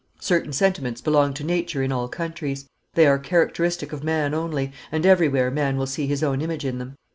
[0.19, 2.65] Certain sentiments belong to nature in all countries;
[2.95, 6.79] they are characteristic of man only, and everywhere man will see his own image in
[6.79, 6.95] them."